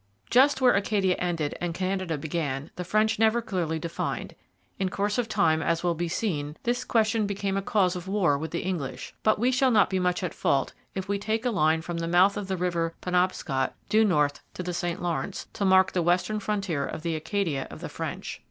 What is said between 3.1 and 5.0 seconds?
never clearly defined in